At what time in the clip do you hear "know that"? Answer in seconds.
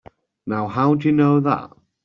1.11-1.69